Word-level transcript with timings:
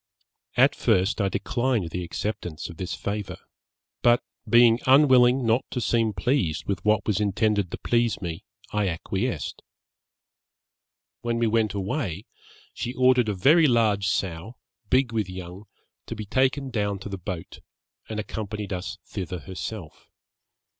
At 0.57 0.73
first 0.73 1.21
I 1.21 1.29
declined 1.29 1.91
the 1.91 2.03
acceptance 2.03 2.69
of 2.69 2.77
this 2.77 2.95
favour, 2.95 3.37
but 4.01 4.23
being 4.49 4.79
unwilling 4.87 5.45
not 5.45 5.63
to 5.69 5.79
seem 5.79 6.11
pleased 6.11 6.65
with 6.65 6.83
what 6.83 7.05
was 7.05 7.19
intended 7.19 7.69
to 7.69 7.77
please 7.77 8.19
me, 8.19 8.43
I 8.73 8.87
acquiesced. 8.87 9.61
When 11.21 11.37
we 11.37 11.45
went 11.45 11.75
away, 11.75 12.25
she 12.73 12.95
ordered 12.95 13.29
a 13.29 13.35
very 13.35 13.67
large 13.67 14.07
sow, 14.07 14.55
big 14.89 15.13
with 15.13 15.29
young, 15.29 15.65
to 16.07 16.15
be 16.15 16.25
taken 16.25 16.71
down 16.71 16.97
to 16.97 17.07
the 17.07 17.19
boat, 17.19 17.59
and 18.09 18.19
accompanied 18.19 18.73
us 18.73 18.97
thither 19.05 19.41
herself. 19.41 20.09